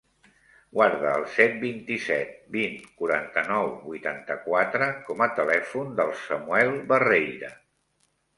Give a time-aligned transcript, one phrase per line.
[0.75, 7.55] Guarda el set, vint-i-set, vint, quaranta-nou, vuitanta-quatre com a telèfon del Samuel Barreira.